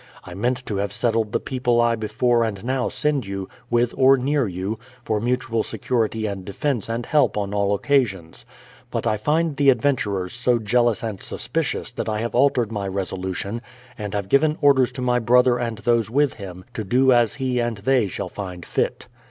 I 0.25 0.33
meant 0.33 0.65
to 0.65 0.77
have 0.77 0.91
settled 0.91 1.31
the 1.31 1.39
people 1.39 1.79
I 1.79 1.95
before 1.95 2.43
and 2.43 2.65
now 2.65 2.89
send 2.89 3.27
you, 3.27 3.47
with 3.69 3.93
or 3.95 4.17
near 4.17 4.47
you, 4.47 4.79
for 5.05 5.19
mutual 5.21 5.61
security 5.61 6.25
and 6.25 6.43
defence 6.43 6.89
and 6.89 7.05
help 7.05 7.37
on 7.37 7.53
all 7.53 7.75
occasions. 7.75 8.43
But 8.89 9.05
I 9.05 9.17
find 9.17 9.55
the 9.55 9.69
adventurers 9.69 10.33
so 10.33 10.57
jealous 10.57 11.03
and 11.03 11.21
suspicious 11.21 11.91
that 11.91 12.09
I 12.09 12.17
have 12.21 12.33
altered 12.33 12.71
my 12.71 12.87
resolution, 12.87 13.61
and 13.95 14.15
have 14.15 14.27
given 14.27 14.57
orders 14.59 14.91
to 14.93 15.03
my 15.03 15.19
brother 15.19 15.59
and 15.59 15.77
those 15.77 16.09
with 16.09 16.33
him 16.33 16.65
to 16.73 16.83
do 16.83 17.11
as 17.11 17.35
he 17.35 17.59
and 17.59 17.77
they 17.77 18.07
shall 18.07 18.27
find 18.27 18.65
fit. 18.65 19.07